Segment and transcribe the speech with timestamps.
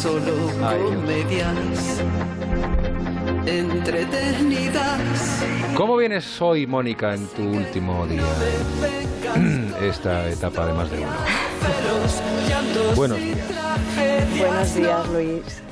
[0.00, 2.00] Solo comedias
[3.44, 5.44] entretenidas.
[5.74, 8.22] ¿Cómo vienes hoy, Mónica, en tu último día?
[9.82, 11.12] Esta etapa de más de uno.
[12.96, 13.38] Buenos días.
[14.38, 15.62] Buenos días, Luis.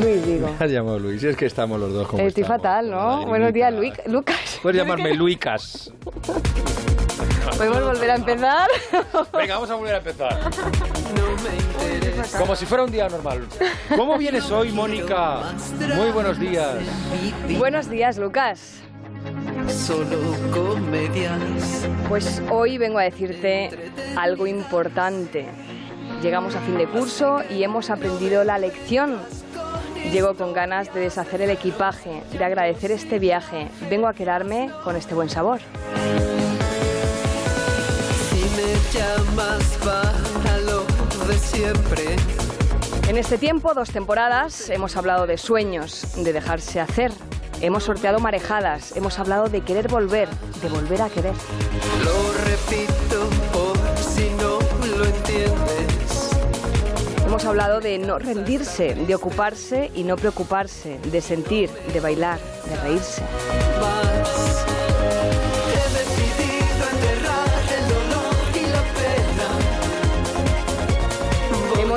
[0.00, 0.54] Luis, digo.
[0.58, 2.62] Me has llamado Luis, es que estamos los dos como Estoy estamos.
[2.62, 3.26] fatal, ¿no?
[3.26, 3.98] Buenos días, Lucas.
[4.06, 4.14] Luis.
[4.14, 4.58] Lucas.
[4.62, 5.92] Puedes llamarme Luicas.
[7.56, 8.68] ¿Podemos volver a empezar?
[9.32, 10.38] Venga, vamos a volver a empezar.
[11.16, 12.38] No me interesa.
[12.38, 13.46] Como si fuera un día normal.
[13.94, 15.42] ¿Cómo vienes hoy, Mónica?
[15.94, 16.76] Muy buenos días.
[17.58, 18.80] Buenos días, Lucas.
[19.68, 20.18] Solo
[20.52, 21.88] comedias.
[22.08, 25.46] Pues hoy vengo a decirte algo importante.
[26.22, 29.18] Llegamos a fin de curso y hemos aprendido la lección.
[30.12, 33.68] Llego con ganas de deshacer el equipaje, de agradecer este viaje.
[33.88, 35.60] Vengo a quedarme con este buen sabor.
[38.56, 40.84] Me llamas para lo
[41.26, 42.16] de siempre.
[43.06, 47.12] En este tiempo, dos temporadas, hemos hablado de sueños, de dejarse hacer.
[47.60, 50.28] Hemos sorteado marejadas, hemos hablado de querer volver,
[50.62, 51.34] de volver a querer.
[52.02, 54.58] Lo repito por si no
[54.96, 56.30] lo entiendes.
[57.26, 62.76] Hemos hablado de no rendirse, de ocuparse y no preocuparse, de sentir, de bailar, de
[62.76, 63.22] reírse.
[63.80, 64.75] Más.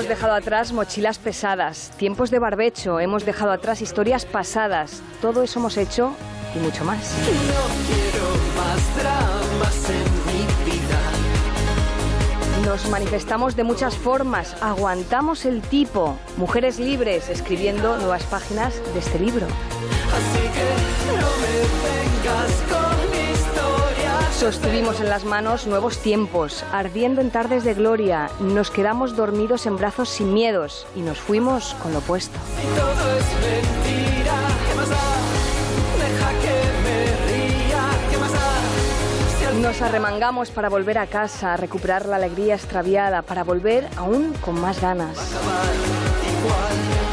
[0.10, 5.02] Dejado atrás mochilas pesadas, tiempos de barbecho, hemos dejado atrás historias pasadas.
[5.22, 6.14] Todo eso hemos hecho
[6.56, 7.14] y mucho más.
[7.14, 8.26] No quiero
[8.58, 11.00] más dramas en mi vida.
[12.66, 19.20] Nos manifestamos de muchas formas, aguantamos el tipo, mujeres libres, escribiendo nuevas páginas de este
[19.20, 19.46] libro.
[19.46, 20.66] Así que
[21.16, 21.54] no me
[21.86, 23.39] vengas con historias.
[24.40, 29.76] Sostuvimos en las manos nuevos tiempos, ardiendo en tardes de gloria, nos quedamos dormidos en
[29.76, 32.40] brazos sin miedos y nos fuimos con lo opuesto.
[32.58, 34.38] Y todo es mentira.
[34.66, 34.96] ¿Qué más da?
[36.00, 37.82] Deja que me ría.
[38.10, 38.40] ¿Qué más da?
[39.40, 43.90] Si al Nos arremangamos para volver a casa, a recuperar la alegría extraviada, para volver
[43.98, 45.18] aún con más ganas.
[45.18, 45.66] acabar
[46.40, 47.09] igual.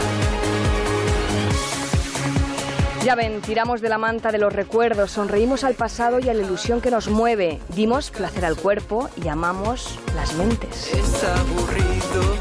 [3.06, 6.42] Ya ven, tiramos de la manta de los recuerdos, sonreímos al pasado y a la
[6.42, 10.92] ilusión que nos mueve, dimos placer al cuerpo y amamos las mentes.
[10.92, 12.34] Es aburrido.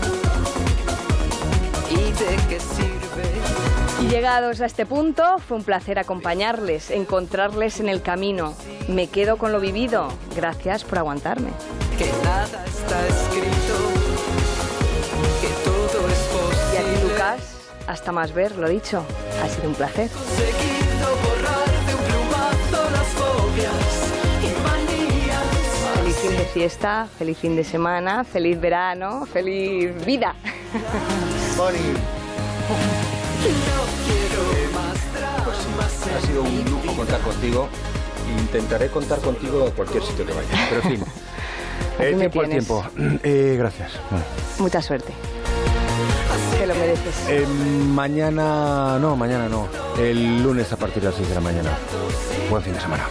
[1.91, 4.01] ¿Y de qué sirve?
[4.01, 8.55] Y llegados a este punto, fue un placer acompañarles, encontrarles en el camino.
[8.87, 10.07] Me quedo con lo vivido.
[10.35, 11.51] Gracias por aguantarme.
[11.95, 14.14] Que nada está escrito.
[17.95, 19.06] Hasta más ver, lo dicho.
[19.41, 20.09] Ha sido un placer.
[25.95, 30.35] Feliz fin de fiesta, feliz fin de semana, feliz verano, feliz vida.
[36.16, 37.69] Ha sido un lujo contar contigo.
[38.39, 40.50] Intentaré contar contigo a cualquier sitio que vaya.
[40.69, 41.06] Pero en fin.
[41.97, 42.83] Eh, tiempo al tiempo.
[43.23, 43.94] Eh, gracias.
[44.09, 44.25] Bueno.
[44.59, 45.13] Mucha suerte.
[46.57, 47.16] Te lo mereces.
[47.29, 49.67] Eh, mañana, no, mañana no.
[49.97, 51.77] El lunes a partir de las 6 de la mañana.
[52.49, 53.07] Buen fin de semana.